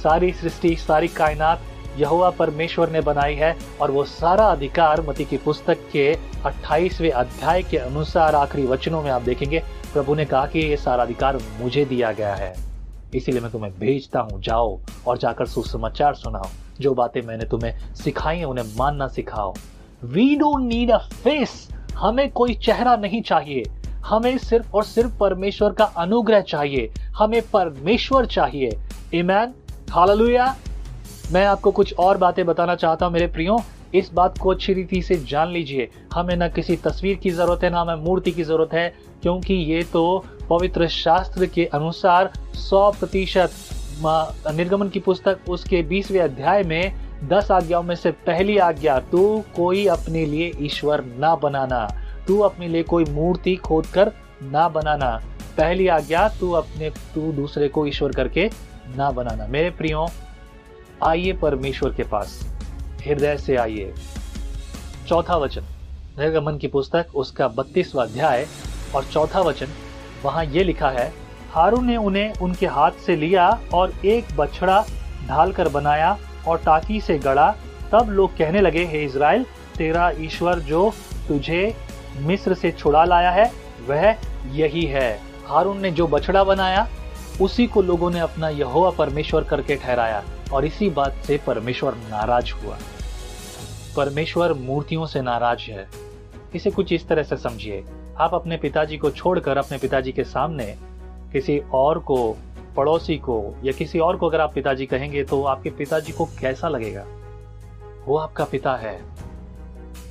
सारी 0.03 0.33
सृष्टि, 0.33 0.75
सारी 0.75 1.07
कायनात 1.07 1.61
यहुआ 1.97 2.29
परमेश्वर 2.29 2.89
ने 2.89 3.01
बनाई 3.01 3.35
है 3.35 3.57
और 3.81 3.91
वो 3.91 4.03
सारा 4.03 4.45
अधिकार 4.45 5.01
मती 5.01 5.25
की 5.25 5.37
पुस्तक 5.37 5.77
के 5.91 6.17
28वें 6.45 7.11
अध्याय 7.11 7.63
के 7.63 7.77
अनुसार 7.77 8.35
आखिरी 8.35 8.67
वचनों 8.67 9.01
में 9.01 9.11
आप 9.11 9.21
देखेंगे। 9.21 9.63
प्रभु 9.93 10.15
ने 10.15 10.25
कहा 10.25 10.45
कि 10.45 10.59
ये 10.59 10.77
सारा 10.77 11.03
अधिकार 11.03 11.39
मुझे 11.61 11.85
दिया 11.85 12.11
गया 12.11 12.35
है। 12.35 12.55
इसीलिए 13.15 13.41
मैं 13.41 13.51
तुम्हें 13.51 13.79
भेजता 13.79 14.19
हूँ, 14.19 14.41
जाओ 14.41 14.79
और 15.07 15.17
जाकर 15.17 15.45
सुसमाचार 15.45 16.13
सुनाओ। 16.13 16.47
जो 16.81 16.93
बातें 16.93 17.21
मैंने 17.21 17.45
तुम्हें 17.45 17.93
सिखाई 17.95 18.37
है, 18.37 18.45
उन्हें 18.45 18.65
मानना 18.77 19.07
सिखाओ। 19.07 19.53
We 20.03 20.35
don't 20.35 20.67
need 20.67 20.91
a 20.91 20.97
face 20.97 21.69
हमें 21.95 22.31
कोई 22.31 22.53
चेहरा 22.53 22.95
नहीं 22.95 23.21
चाहिए। 23.21 23.63
हमें 24.05 24.37
सिर्फ़ 24.37 24.71
और 24.71 24.83
सिर्फ़ 24.83 25.17
परमेश्वर 25.17 25.71
का 25.71 25.83
अनुग्रह 25.83 26.41
चाहिए। 26.41 26.91
हमें 27.17 27.41
परमेश्वर 27.53 28.25
चाहिए। 28.25 28.79
Amen 29.15 29.53
hallelujah. 29.91 30.55
मैं 31.33 31.45
आपको 31.45 31.71
कुछ 31.71 31.93
और 31.93 32.17
बातें 32.17 32.45
बताना 32.45 32.75
चाहता 32.75 33.05
हूँ, 33.05 33.13
मेरे 33.13 33.27
प्रियो। 33.27 33.57
इस 33.95 34.09
बात 34.13 34.37
को 34.37 34.51
अच्छी 34.51 34.73
रीति 34.73 35.01
से 35.01 35.15
जान 35.29 35.49
लीजिए। 35.49 35.89
हमें 36.13 36.35
ना 36.35 36.47
किसी 36.47 36.75
तस्वीर 36.77 37.15
की 37.15 37.29
ज़रूरत 37.29 37.63
है, 37.63 37.69
ना 37.69 37.81
हमें 37.81 38.03
मूर्ति 38.05 38.31
की 38.31 38.43
ज़रूरत 38.43 38.73
है, 38.73 38.87
क्योंकि 39.21 39.53
ये 39.53 39.83
तो 39.83 40.25
पवित्र 40.49 40.87
शास्त्र 40.87 41.45
के 41.45 41.65
अनुसार 41.65 42.31
100 42.55 42.89
प्रतिशत 42.99 43.51
निर्गमन 44.55 44.89
की 44.89 44.99
पुस्तक, 44.99 45.39
उसके 45.49 45.81
बीसवें 45.81 46.19
अध्याय 46.21 46.63
में 46.63 46.93
दस 47.23 47.51
आज्ञाओं 47.51 47.83
में 47.83 47.95
से 47.95 48.11
पहली 48.11 48.57
आज्ञा, 48.57 48.99
तू 49.01 49.43
कोई 49.55 49.85
अपने 49.87 50.25
लिए 50.25 50.51
ईश्वर 50.61 51.03
ना 51.19 51.35
बनाना। 51.35 51.87
तू 52.27 52.39
अपने 52.39 52.67
लिए 52.67 52.83
कोई 52.83 53.05
मूर्ति 53.05 53.55
खोद 53.55 53.85
कर 53.85 54.11
ना 54.43 54.67
बनाना। 54.69 55.15
पहली 55.57 55.87
आज्ञा, 55.87 56.27
तू 56.39 56.51
अपने, 56.51 56.89
तू 56.89 57.31
दूसरे 57.31 57.67
को 57.67 57.85
ईश्वर 57.87 58.11
करके 58.11 58.49
ना 58.97 59.11
बनाना। 59.11 59.47
मेरे 59.47 59.69
प्रियो, 59.69 60.07
आइए 61.03 61.33
परमेश्वर 61.33 61.93
के 61.93 62.03
पास। 62.03 62.39
हृदय 63.05 63.37
से 63.37 63.55
आइए। 63.55 63.93
चौथा 65.07 65.35
वचन। 65.35 65.63
निर्गमन 66.19 66.57
की 66.57 66.67
पुस्तक, 66.67 67.05
उसका 67.15 67.47
बत्तीसवा 67.47 68.03
अध्याय 68.03 68.45
और 68.95 69.03
चौथा 69.03 69.39
वचन, 69.39 69.67
वहाँ 70.23 70.45
ये 70.45 70.63
लिखा 70.63 70.89
है, 70.89 71.11
हारून 71.51 71.85
ने 71.85 71.97
उन्हें 71.97 72.33
उनके 72.33 72.65
हाथ 72.65 72.91
से 73.05 73.15
लिया 73.15 73.59
और 73.73 73.93
एक 74.05 74.25
बछड़ा 74.37 74.83
ढालकर 75.27 75.69
बनाया 75.69 76.17
और 76.47 76.57
टाकी 76.57 77.01
से 77.01 77.17
गड़ा। 77.17 77.55
तब 77.91 78.09
लोग 78.09 78.37
कहने 78.37 78.61
लगे, 78.61 78.85
हे 78.85 79.03
इसराइल 79.03 79.45
तेरा 79.77 80.09
ईश्वर 80.19 80.59
जो 80.59 80.93
तुझे 81.27 81.75
मिस्र 82.17 82.53
से 82.53 82.71
छुड़ा 82.71 83.03
लाया 83.05 83.31
है, 83.31 83.51
वह 83.87 84.15
यही 84.51 84.85
है। 84.85 85.19
हारून 85.47 85.79
ने 85.81 85.91
जो 85.91 86.07
बछड़ा 86.07 86.43
बनाया 86.43 86.87
उसी 87.41 87.67
को 87.67 87.81
लोगों 87.81 88.11
ने 88.11 88.19
अपना 88.19 88.49
यहोवा 88.49 88.89
परमेश्वर 88.89 89.43
करके 89.43 89.75
ठहराया 89.75 90.23
और 90.53 90.65
इसी 90.65 90.89
बात 90.89 91.11
से 91.11 91.39
परमेश्वर 91.47 91.95
नाराज़ 91.95 92.53
हुआ। 92.53 92.77
परमेश्वर 93.97 94.53
मूर्तियों 94.53 95.05
से 95.05 95.21
नाराज़ 95.21 95.71
है। 95.71 95.87
इसे 96.55 96.71
कुछ 96.71 96.93
इस 96.93 97.07
तरह 97.07 97.23
से 97.23 97.37
समझिए। 97.37 97.85
आप 98.17 98.33
अपने 98.33 98.57
पिताजी 98.57 98.97
को 98.97 99.09
छोड़कर 99.09 99.57
अपने 99.57 99.77
पिताजी 99.77 100.11
के 100.11 100.23
सामने 100.23 100.77
किसी 101.31 101.61
और 101.73 101.99
को, 101.99 102.37
पड़ोसी 102.75 103.17
को 103.17 103.55
या 103.63 103.71
किसी 103.71 103.99
और 103.99 104.15
को 104.15 104.27
अगर 104.27 104.41
आप 104.41 104.53
पिताजी 104.53 104.85
कहेंगे 104.85 105.23
तो 105.23 105.43
आपके 105.43 105.69
पिताजी 105.69 106.11
को 106.11 106.25
कैसा 106.25 106.67
लगेगा? 106.67 107.05
वो 108.05 108.17
आपका 108.17 108.43
पिता 108.43 108.75
है, 108.75 109.01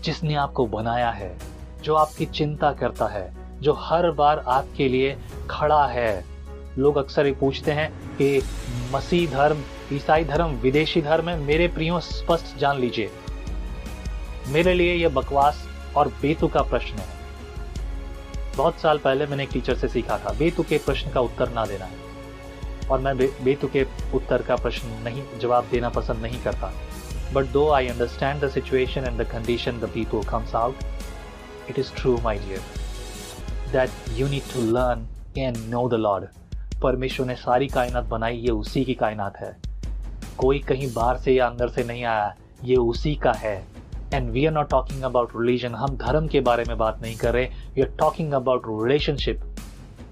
जिसने 0.00 0.34
आपको 0.34 0.66
बनाया 0.66 1.10
है, 1.10 1.38
जो 1.82 1.94
आपकी 1.94 2.26
चिंता 2.26 2.72
करता 2.72 3.06
है, 3.06 3.34
जो 3.60 3.72
हर 3.72 4.10
बार 4.10 4.38
आपके 4.38 4.88
लिए 4.88 5.18
खड़ा 5.50 5.86
है। 5.86 6.33
लोग 6.78 6.96
अक्सर 6.96 7.26
ये 7.26 7.32
पूछते 7.40 7.72
हैं 7.72 7.88
कि 8.16 8.42
मसीह 8.92 9.30
धर्म 9.30 9.62
ईसाई 9.92 10.24
धर्म 10.24 10.56
विदेशी 10.62 11.02
धर्म 11.02 11.28
है 11.28 11.38
मेरे 11.40 11.68
प्रियो 11.68 12.00
स्पष्ट 12.00 12.56
जान 12.58 12.78
लीजिए। 12.80 13.10
मेरे 14.52 14.74
लिए 14.74 14.94
यह 14.94 15.08
बकवास 15.08 15.66
और 15.96 16.08
बेतु 16.22 16.48
का 16.48 16.62
प्रश्न 16.62 16.98
है। 16.98 17.12
बहुत 18.56 18.80
साल 18.80 18.98
पहले 18.98 19.26
मैंने 19.26 19.42
एक 19.42 19.50
टीचर 19.52 19.74
से 19.74 19.88
सीखा 19.88 20.18
था 20.18 20.32
बेतु 20.38 20.62
के 20.62 20.78
प्रश्न 20.78 21.10
का 21.10 21.20
उत्तर 21.20 21.52
ना 21.52 21.64
देना 21.66 21.84
है। 21.84 22.02
और 22.90 23.00
मैं 23.00 23.16
बे, 23.16 23.30
बेतु 23.42 23.68
के 23.68 23.86
उत्तर 24.14 24.42
का 24.42 24.56
प्रश्न 24.56 24.88
नहीं 25.04 25.22
जवाब 25.40 25.68
देना 25.70 25.88
पसंद 25.90 26.22
नहीं 26.22 26.42
करता। 26.42 26.72
But 27.34 27.46
though 27.52 27.68
I 27.72 27.88
understand 27.88 28.44
the 28.44 28.50
situation 28.50 29.04
and 29.04 29.20
the 29.20 29.26
condition 29.30 29.80
the 29.80 29.90
people 29.94 30.22
comes 30.30 30.54
out 30.54 30.74
it 31.70 31.78
is 31.78 31.92
true 31.96 32.16
my 32.24 32.38
dear 32.38 32.60
that 33.72 34.18
you 34.18 34.28
need 34.28 34.52
to 34.54 34.62
learn 34.72 35.06
and 35.38 35.56
know 35.68 35.88
the 35.88 35.94
lord 36.00 36.24
परमेश्वर 36.84 37.26
ने 37.26 37.34
सारी 37.34 37.66
कायनात 37.66 38.04
बनाई, 38.04 38.36
ये 38.36 38.50
उसी 38.50 38.84
की 38.84 38.94
कायनात 38.94 39.36
है। 39.36 39.56
कोई 40.38 40.58
कहीं 40.58 40.92
बाहर 40.94 41.18
से 41.18 41.32
या 41.32 41.46
अंदर 41.46 41.68
से 41.68 41.84
नहीं 41.84 42.04
आया, 42.04 42.34
ये 42.64 42.76
उसी 42.76 43.14
का 43.14 43.32
है। 43.32 43.56
And 44.14 44.30
we 44.30 44.44
are 44.46 44.52
not 44.52 44.70
talking 44.70 45.02
about 45.02 45.32
religion 45.36 45.74
हम 45.74 45.96
धर्म 45.96 46.26
के 46.28 46.40
बारे 46.40 46.64
में 46.68 46.76
बात 46.78 47.00
नहीं 47.02 47.16
कर 47.16 47.32
रहे 47.32 47.44
we 47.74 47.82
are 47.82 47.88
talking 47.98 48.32
about 48.32 48.62
relationship 48.82 49.40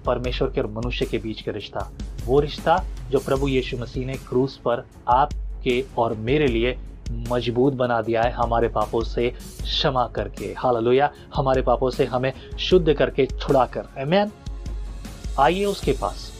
परमेश्वर 0.05 0.49
के 0.49 0.61
और 0.61 0.67
मनुष्य 0.67 1.05
के 1.05 1.17
बीच 1.17 1.41
का 1.41 1.51
रिश्ता। 1.51 1.89
वो 2.25 2.39
रिश्ता 2.39 2.83
जो 3.11 3.19
प्रभु 3.19 3.47
यीशु 3.47 3.77
मसीह 3.77 4.05
ने 4.05 4.13
क्रूस 4.29 4.57
पर 4.57 4.85
आपके 5.07 5.83
और 5.97 6.13
मेरे 6.13 6.47
लिए 6.47 6.77
मज़बूत 7.29 7.73
बना 7.73 8.01
दिया 8.01 8.21
है, 8.21 8.31
हमारे 8.31 8.67
पापों 8.67 9.01
से 9.03 9.29
क्षमा 9.61 10.07
करके। 10.07 10.53
हालेलुया 10.57 11.11
हमारे 11.35 11.61
पापों 11.61 11.89
से 11.89 12.05
हमें 12.05 12.31
शुद्ध 12.59 12.93
करके 12.93 13.25
छुड़ा 13.25 13.65
कर 13.77 14.31
आइए 15.39 15.65
उसके 15.65 15.91
पास। 15.91 16.31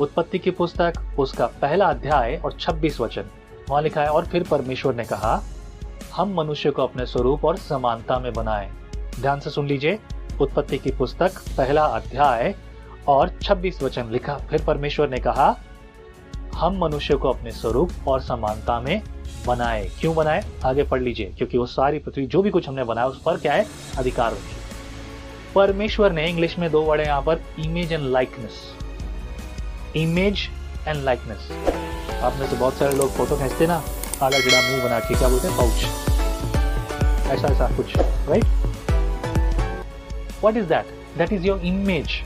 उत्पत्ति 0.00 0.38
की 0.38 0.50
पुस्तक, 0.50 0.92
उसका 1.18 1.46
पहला 1.46 1.86
अध्याय 1.86 2.36
और 2.44 2.52
26 2.52 3.00
वचन। 3.00 3.24
वहाँ 3.70 3.82
लिखा 3.82 4.00
है, 4.00 4.08
और 4.08 4.26
फिर 4.26 4.42
परमेश्वर 4.42 4.94
ने 4.94 5.04
कहा, 5.04 5.42
हम 6.14 6.34
मनुष्य 6.34 6.70
को 6.70 6.82
अपने 6.82 7.06
स्वरूप 7.06 7.44
और 7.44 7.56
समानता 7.56 8.18
में 8.18 8.32
बनाए। 8.32 8.70
ध्यान 9.20 9.40
से 9.40 9.50
सुन 9.50 9.66
लीजिए, 9.66 9.98
उत्पत्ति 10.40 10.78
की 10.78 10.90
पुस्तक, 10.90 11.30
पहला 11.56 11.84
अध्याय 11.84 12.54
और 13.08 13.28
26 13.42 13.82
वचन 13.82 14.08
लिखा। 14.10 14.34
फिर 14.34 14.64
परमेश्वर 14.64 15.08
ने 15.08 15.18
कहा, 15.18 15.56
हम 16.54 16.78
मनुष्य 16.84 17.14
को 17.14 17.28
अपने 17.28 17.50
स्वरूप 17.50 17.90
और 18.08 18.20
समानता 18.20 18.80
में 18.80 19.02
बनाए। 19.46 19.90
क्यों 20.00 20.14
बनाए? 20.16 20.44
आगे 20.64 20.82
पढ़ 20.82 21.00
लीजिए, 21.00 21.26
क्योंकि 21.26 21.58
वो 21.58 21.66
सारी 21.66 21.98
पृथ्वी, 21.98 22.26
जो 22.26 22.42
भी 22.42 22.50
कुछ 22.50 22.68
हमने 22.68 22.84
बनाया, 22.84 23.06
उस 23.06 23.22
पर 23.22 23.36
क्या 23.36 23.52
है? 23.52 23.66
अधिकार 23.98 24.32
रखिए 24.32 24.58
परमेश्वर 25.54 26.12
ने 26.12 26.28
इंग्लिश 26.28 26.58
में 26.58 26.70
दो 26.70 26.82
वर्ड 26.82 27.00
है, 27.00 27.06
यहाँ 27.06 27.22
पर 27.22 27.40
image 27.58 27.92
and 27.92 28.02
likeness 28.02 28.76
image 29.96 30.48
and 30.86 31.02
likeness 31.04 31.50
आप 32.22 32.36
में 32.40 32.46
से 32.48 32.56
बहुत 32.56 32.74
सारे 32.74 32.96
लोग 32.96 33.10
फ़ोटो 33.12 33.36
खींचते 33.36 33.66
ना 33.66 33.82
आला 34.22 34.38
गिड़ा 34.38 34.60
मुँह 34.60 34.84
बना 34.84 34.98
के, 35.00 35.14
क्या 35.14 35.28
बोलते 35.28 35.48
हैं 35.48 35.56
पाउच 35.56 35.84
ऐसा 37.32 37.48
ऐसा 37.48 37.68
कुछ 37.76 37.96
right 38.28 38.44
what 40.44 40.56
is 40.56 40.66
that 40.66 40.94
that 41.18 41.32
is 41.32 41.46
your 41.46 41.60
image 41.66 42.20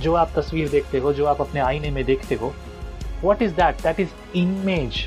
जो 0.00 0.14
आप 0.14 0.32
तस्वीर 0.36 0.68
देखते 0.68 0.98
हो, 0.98 1.12
जो 1.12 1.26
आप 1.26 1.40
अपने 1.40 1.60
आईने 1.60 1.90
में 1.90 2.04
देखते 2.04 2.34
हो 2.34 2.52
what 3.24 3.42
is 3.42 3.52
that 3.52 3.82
that 3.82 4.00
is 4.00 4.08
image 4.38 5.06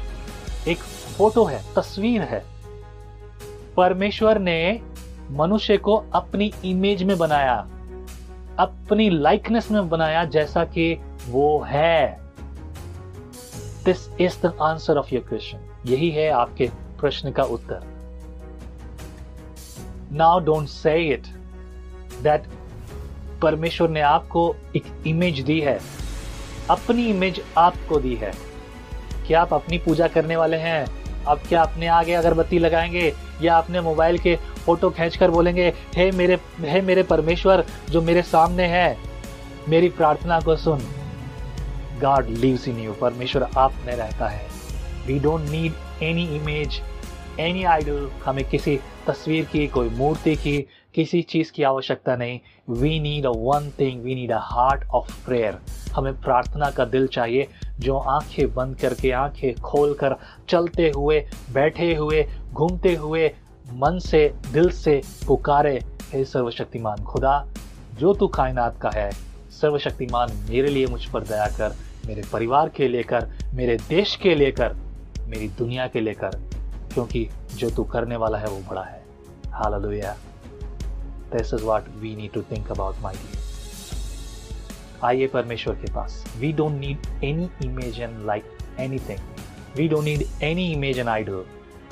एक 0.67 0.77
फ़ोटो 1.17 1.43
है, 1.45 1.61
तस्वीर 1.75 2.21
है. 2.21 2.43
परमेश्वर 3.77 4.39
ने 4.39 4.79
मनुष्य 5.31 5.77
को 5.77 5.95
अपनी 6.13 6.51
इमेज 6.65 7.03
में 7.03 7.17
बनाया, 7.17 7.55
अपनी 8.59 9.09
लाइकनेस 9.09 9.69
में 9.71 9.89
बनाया, 9.89 10.23
जैसा 10.25 10.63
कि 10.65 10.93
वो 11.27 11.61
है। 11.61 12.19
This 13.85 14.09
is 14.21 14.47
the 14.47 14.57
answer 14.61 14.97
of 14.97 15.13
your 15.13 15.23
question 15.29 15.59
यही 15.85 16.11
है 16.11 16.29
आपके 16.29 16.69
प्रश्न 16.99 17.31
का 17.31 17.43
उत्तर। 17.43 17.83
Now 20.11 20.39
don't 20.39 20.67
say 20.67 21.09
it 21.09 21.27
that 22.23 22.43
परमेश्वर 23.41 23.89
ने 23.89 24.01
आपको 24.01 24.55
एक 24.75 25.03
इमेज 25.07 25.39
दी 25.39 25.59
है। 25.59 25.79
अपनी 26.69 27.07
इमेज 27.07 27.41
आपको 27.57 27.99
दी 27.99 28.15
है। 28.15 28.31
क्या 29.27 29.41
आप 29.41 29.53
अपनी 29.53 29.77
पूजा 29.77 30.07
करने 30.07 30.35
वाले 30.35 30.57
हैं? 30.57 30.87
आप 31.27 31.39
क्या 31.47 31.61
अपने 31.61 31.87
आगे 31.87 32.13
अगरबत्ती 32.13 32.59
लगाएँगे 32.59 33.13
या 33.41 33.57
अपने 33.57 33.81
मोबाइल 33.81 34.17
के 34.17 34.35
फ़ोटो 34.35 34.89
खींचकर 34.89 35.31
बोलेंगे, 35.31 35.73
हे 35.95 36.11
मेरे 36.11 36.39
हे 36.59 36.81
मेरे 36.81 37.03
परमेश्वर, 37.03 37.65
जो 37.89 38.01
मेरे 38.01 38.21
सामने 38.21 38.63
है, 38.63 38.97
मेरी 39.69 39.89
प्रार्थना 39.89 40.39
को 40.39 40.55
सुन। 40.55 40.79
गॉड 42.01 42.29
लिव्स 42.29 42.67
इन 42.67 42.79
यू 42.79 42.93
परमेश्वर 42.93 43.43
आप 43.57 43.73
में 43.85 43.95
रहता 43.95 44.27
है। 44.27 44.47
We 45.07 45.19
don't 45.19 45.49
need 45.49 46.03
any 46.03 46.35
image 46.35 46.81
any 47.39 47.63
idol 47.63 48.09
हमें 48.25 48.49
किसी 48.49 48.79
तस्वीर 49.07 49.45
की, 49.45 49.67
कोई 49.67 49.89
मूर्ति 49.89 50.35
की, 50.35 50.57
किसी 50.95 51.21
चीज़ 51.21 51.51
की 51.51 51.63
आवश्यकता 51.63 52.15
नहीं। 52.15 52.39
We 52.69 52.99
need 52.99 53.25
a 53.25 53.29
one 53.29 53.71
thing 53.79 54.03
we 54.03 54.15
need 54.15 54.31
a 54.31 54.39
heart 54.41 54.87
of 54.89 55.25
prayer 55.25 55.57
हमें 55.95 56.21
प्रार्थना 56.21 56.71
का 56.71 56.85
दिल 56.85 57.07
चाहिए, 57.07 57.47
जो 57.79 57.97
आँखें 57.97 58.53
बंद 58.53 58.77
करके, 58.77 59.11
आँखें 59.11 59.55
खोल 59.55 59.93
कर 59.93 60.15
चलते 60.49 60.91
हुए, 60.95 61.25
बैठे 61.51 61.95
हुए, 61.95 62.27
घूमते 62.53 62.95
हुए, 62.95 63.27
मन 63.73 63.99
से, 63.99 64.33
दिल 64.53 64.69
से 64.69 65.01
पुकारे, 65.27 65.81
हे 66.13 66.25
सर्वशक्तिमान 66.25 67.03
खुदा, 67.03 67.47
जो 67.99 68.13
तू 68.13 68.27
कायनात 68.27 68.79
का 68.81 68.89
है, 68.89 69.11
सर्वशक्तिमान 69.51 70.31
मेरे 70.49 70.69
लिए 70.69 70.87
मुझ 70.87 71.05
पर 71.05 71.23
दया 71.23 71.47
कर। 71.47 71.88
मेरे 72.07 72.21
परिवार 72.31 72.69
के 72.69 72.87
लेकर, 72.87 73.27
मेरे 73.53 73.77
देश 73.89 74.15
के 74.15 74.35
लेकर, 74.35 74.75
मेरी 75.27 75.47
दुनिया 75.57 75.87
के 75.87 76.01
लेकर, 76.01 76.39
क्योंकि 76.93 77.27
जो 77.53 77.69
तू 77.69 77.83
करने 77.83 78.15
वाला 78.15 78.37
है 78.37 78.47
वो 78.47 78.59
बड़ा 78.69 78.83
है। 78.83 79.01
Hallelujah 79.53 80.15
this 81.33 81.53
is 81.53 81.63
what 81.63 81.89
we 81.97 82.15
need 82.15 82.31
to 82.33 82.41
think 82.51 82.71
about 82.71 82.95
my 83.01 83.15
आइए 85.03 85.27
परमेश्वर 85.27 85.75
के 85.75 85.91
पास। 85.93 86.23
We 86.37 86.51
don't 86.53 86.79
need 86.79 87.23
any 87.23 87.49
image 87.65 87.99
and 87.99 88.25
like 88.25 88.45
anything 88.79 89.19
we 89.77 89.87
don't 89.87 90.03
need 90.03 90.23
any 90.43 90.71
image 90.73 90.99
and 90.99 91.09
idol 91.09 91.43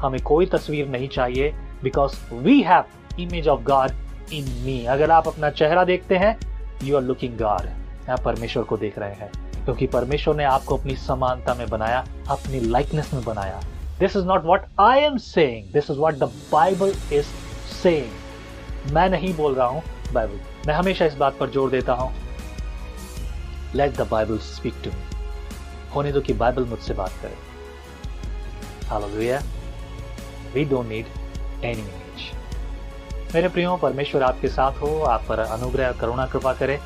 हमें 0.01 0.21
कोई 0.23 0.45
तस्वीर 0.45 0.87
नहीं 0.87 1.07
चाहिए 1.07 1.51
because 1.83 2.15
we 2.33 2.61
have 2.61 3.19
image 3.19 3.47
of 3.47 3.61
God 3.63 3.91
in 4.33 4.45
me 4.65 4.83
अगर 4.85 5.11
आप 5.11 5.27
अपना 5.27 5.49
चेहरा 5.49 5.83
देखते 5.83 6.17
हैं 6.17 6.37
यू 6.83 6.95
आर 6.97 7.03
लुकिंग 7.03 7.37
गॉड 7.37 8.09
आप 8.09 8.23
परमेश्वर 8.25 8.63
को 8.63 8.77
देख 8.77 8.97
रहे 8.99 9.13
हैं। 9.13 9.31
क्योंकि 9.67 9.87
परमेश्वर 9.93 10.35
ने 10.35 10.43
आपको 10.45 10.75
अपनी 10.77 10.95
समानता 10.95 11.53
में 11.53 11.67
बनाया, 11.69 12.03
अपनी 12.29 12.59
लाइकनेस 12.61 13.13
में 13.13 13.23
बनाया। 13.23 13.59
This 13.99 14.15
is 14.15 14.25
not 14.25 14.45
what 14.45 14.65
I 14.79 14.99
am 14.99 15.17
saying 15.17 15.71
this 15.73 15.89
is 15.91 15.97
what 15.99 16.13
the 16.13 16.23
Bible 16.51 16.93
is 17.13 17.25
saying 17.73 18.93
मैं 18.93 19.09
नहीं 19.09 19.33
बोल 19.35 19.55
रहा 19.55 19.67
हूँ 19.67 19.81
बाइबल 20.13 20.39
मैं 20.67 20.73
हमेशा 20.75 21.05
इस 21.05 21.15
बात 21.15 21.37
पर 21.39 21.49
ज़ोर 21.51 21.69
देता 21.69 21.93
हूँ। 21.93 22.11
Let 23.75 23.97
the 23.97 24.07
Bible 24.11 24.37
speak 24.39 24.73
to 24.83 24.89
me 24.89 25.05
होने 25.95 26.11
दो 26.11 26.21
कि 26.21 26.33
बाइबल 26.35 26.65
मुझसे 26.65 26.93
बात 26.93 27.11
करे। 27.21 27.35
We 30.53 30.65
don't 30.65 30.87
need 30.87 31.05
any 31.65 31.81
image 31.81 33.33
मेरे 33.33 33.47
प्रियो, 33.49 33.75
परमेश्वर 33.77 34.23
आपके 34.23 34.47
साथ 34.49 34.81
हो। 34.81 34.99
आप 35.03 35.25
पर 35.29 35.39
अनुग्रह, 35.39 35.91
करुणा, 35.91 36.25
कृपा 36.25 36.53
करे। 36.53 36.79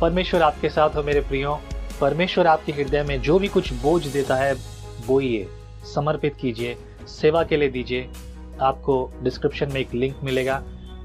परमेश्वर 0.00 0.42
आपके 0.42 0.68
साथ 0.70 0.96
हो 0.96 1.02
मेरे 1.02 1.20
प्रियो। 1.22 1.60
परमेश्वर 2.00 2.46
आपके 2.46 2.72
हृदय 2.72 3.02
में 3.02 3.22
जो 3.22 3.38
भी 3.38 3.48
कुछ 3.48 3.72
बोझ 3.72 4.06
देता 4.06 4.34
है 4.34 4.54
बोइए 5.06 5.48
समर्पित 5.94 6.36
कीजिए, 6.40 6.76
सेवा 7.08 7.42
के 7.42 7.56
लिए 7.56 7.68
दीजिए। 7.68 8.08
आपको 8.60 9.12
डिस्क्रिप्शन 9.22 9.72
में 9.72 9.80
एक 9.80 9.94
लिंक 9.94 10.16
मिलेगा। 10.24 10.62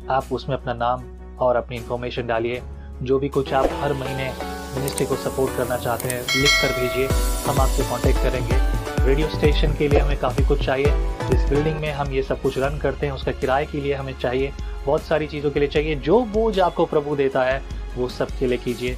आप 0.09 0.25
उसमें 0.31 0.55
अपना 0.57 0.73
नाम 0.73 1.03
और 1.39 1.55
अपनी 1.55 1.77
इंफॉर्मेशन 1.77 2.27
डालिए। 2.27 2.61
जो 3.01 3.19
भी 3.19 3.29
कुछ 3.29 3.53
आप 3.53 3.69
हर 3.81 3.93
महीने 3.93 4.33
मिनिस्ट्री 4.75 5.05
को 5.05 5.15
सपोर्ट 5.15 5.57
करना 5.57 5.77
चाहते 5.77 6.09
हैं, 6.09 6.21
लिख 6.21 6.49
कर 6.61 6.81
भेजिए। 6.81 7.07
हम 7.47 7.61
आपसे 7.61 7.83
कांटेक्ट 7.83 8.19
करेंगे। 8.19 8.79
रेडियो 9.05 9.27
स्टेशन 9.27 9.73
के 9.73 9.87
लिए 9.87 9.99
हमें 9.99 10.17
काफ़ी 10.17 10.45
कुछ 10.45 10.65
चाहिए। 10.65 10.87
जिस 11.29 11.49
बिल्डिंग 11.49 11.79
में 11.79 11.91
हम 11.91 12.11
ये 12.11 12.23
सब 12.23 12.41
कुछ 12.41 12.57
रन 12.57 12.77
करते 12.77 13.05
हैं, 13.05 13.13
उसका 13.13 13.31
किराए 13.31 13.65
के 13.65 13.81
लिए 13.81 13.93
हमें 13.93 14.19
चाहिए। 14.19 14.51
बहुत 14.85 15.01
सारी 15.01 15.27
चीज़ों 15.27 15.51
के 15.51 15.59
लिए 15.59 15.69
चाहिए। 15.69 15.95
जो 15.95 16.23
बोझ 16.23 16.59
आपको 16.59 16.85
प्रभु 16.85 17.15
देता 17.15 17.43
है, 17.43 17.63
वो 17.95 18.09
सब 18.09 18.27
के 18.39 18.47
लिए 18.47 18.57
कीजिए। 18.57 18.97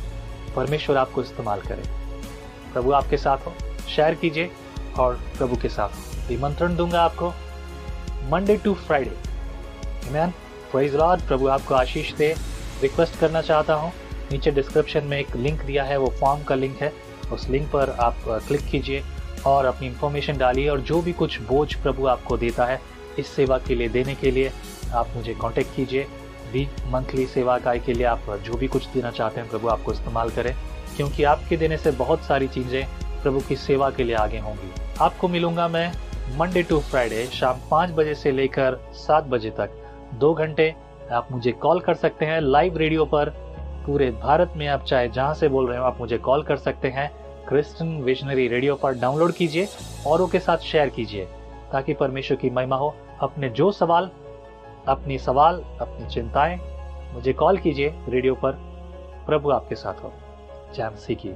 परमेश्वर 0.56 0.98
आपको 0.98 1.22
इस्तेमाल 1.22 1.62
करे। 1.62 1.84
प्रभु 2.74 2.92
आपके 2.92 3.18
साथ 3.18 3.38
हो। 3.38 3.54
शेयर 3.90 4.16
कीजिए 4.16 4.50
और 5.00 5.20
प्रभु 5.38 5.56
के 5.56 5.70
साथ 5.70 6.30
निमंत्रण 6.30 6.76
दूँगा 6.76 7.02
आपको। 7.02 7.30
Monday 8.32 8.56
to 8.58 8.74
Friday 8.74 10.12
man 10.12 10.34
praise 10.72 10.96
Lord 10.96 11.22
प्रभु 11.22 11.48
आपको 11.48 11.76
आशीष 11.76 12.14
दे। 12.14 12.34
रिक्वेस्ट 12.82 13.20
करना 13.20 13.42
चाहता 13.42 13.74
हूँ। 13.74 13.92
नीचे 14.32 14.52
डिस्क्रिप्शन 14.52 15.04
में 15.04 15.18
एक 15.20 15.36
लिंक 15.36 15.62
दिया 15.62 15.84
है। 15.84 15.98
वो 15.98 16.10
फॉर्म 16.20 16.44
का 16.44 16.56
लिंक 16.56 16.78
है। 16.82 16.92
उस 17.34 17.48
लिंक 17.50 17.68
पर 17.72 17.90
आप 18.00 18.24
क्लिक 18.48 18.62
कीजिए 18.62 19.04
और 19.46 19.66
अपनी 19.66 19.88
इंफॉर्मेशन 19.88 20.38
डालिए 20.38 20.70
और 20.70 20.80
जो 20.82 21.02
भी 21.02 21.14
कुछ 21.14 21.40
बोझ 21.42 21.74
प्रभु 21.74 22.08
आपको 22.08 22.38
देता 22.38 22.66
है, 22.66 22.80
इस 23.20 23.28
सेवा 23.28 23.58
के 23.58 23.76
लिए, 23.76 23.90
देने 23.90 24.16
के 24.16 24.32
लिए 24.32 24.52
आप 24.94 25.08
मुझे 25.16 25.34
कांटेक्ट 25.34 25.76
कीजिए। 25.76 26.08
भी 26.52 26.68
मंथली 26.90 27.26
सेवा 27.28 27.58
इकाई 27.58 27.80
के 27.80 27.94
लिए 27.94 28.06
आप 28.06 28.30
जो 28.46 28.58
भी 28.58 28.68
कुछ 28.68 28.88
देना 28.88 29.12
चाहते 29.12 29.42
हैं 29.42 29.50
प्रभु, 29.50 29.68
आपको 29.68 29.92
इस्तेमाल 29.92 30.30
करें, 30.30 30.54
क्योंकि 30.98 31.24
आपके 31.24 31.58
देने 31.58 31.78
से 31.78 31.92
बहुत 31.94 32.22
सारी 32.22 32.48
चीज़ें 32.48 32.86
प्रभु 33.24 33.40
की 33.40 33.56
सेवा 33.58 33.90
के 33.90 34.04
लिए 34.04 34.16
आगे 34.16 34.40
होंगी। 34.40 34.72
आपको 35.02 35.28
मिलूँगा 35.28 35.68
मैं 35.68 35.92
मंडे 36.38 36.64
टू 36.64 36.80
फ्राइडे 36.82 37.26
शाम 37.34 37.60
पाँच 37.72 37.92
बजे 37.92 38.16
से 38.16 38.32
लेकर 38.32 38.80
सात 38.96 39.24
बजे 39.26 39.50
तक। 39.50 39.78
दो 40.14 40.34
घंटे 40.34 40.74
आप 41.12 41.32
मुझे 41.32 41.52
कॉल 41.52 41.80
कर 41.80 41.96
सकते 41.96 42.26
हैं 42.26 42.40
लाइव 42.42 42.78
रेडियो 42.78 43.06
पर। 43.06 43.30
पूरे 43.86 44.10
भारत 44.14 44.54
में 44.58 44.68
आप 44.68 44.84
चाहे 44.84 45.10
जहाँ 45.10 45.34
से 45.34 45.48
बोल 45.50 45.68
रहे 45.70 45.78
हो, 45.78 45.84
आप 45.84 46.00
मुझे 46.00 46.18
कॉल 46.18 46.44
कर 46.44 46.58
सकते 46.58 46.88
हैं। 46.88 47.10
क्रिस्टन 47.48 47.88
विजनरी 48.02 48.48
रेडियो 48.48 48.76
पर 48.76 48.94
डाउनलोड 48.94 49.32
कीजिए 49.32 49.68
औरों 50.08 50.28
के 50.28 50.40
साथ 50.40 50.58
शेयर 50.64 50.90
कीजिए, 50.90 51.26
ताकि 51.72 51.94
परमेश्वर 51.94 52.38
की 52.38 52.50
महिमा 52.50 52.76
हो। 52.76 52.94
अपने 53.22 53.50
जो 53.50 53.72
सवाल 53.72 54.10
अपनी 54.88 55.18
सवाल, 55.18 55.64
अपनी 55.82 56.08
चिंताएँ 56.08 56.60
मुझे 57.14 57.34
कॉल 57.34 57.58
कीजिए 57.58 57.96
रेडियो 58.10 58.36
पर। 58.36 58.52
प्रभु 59.28 59.52
आपके 59.52 59.76
साथ 59.76 59.94
हो। 59.94 60.14
जय 60.76 60.90
मसीह 60.90 61.16
की 61.16 61.30